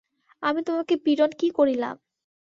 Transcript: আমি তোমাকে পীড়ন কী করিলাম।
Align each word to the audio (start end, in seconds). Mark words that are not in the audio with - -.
আমি 0.43 0.61
তোমাকে 0.63 0.93
পীড়ন 0.97 1.31
কী 1.39 1.47
করিলাম। 1.51 1.95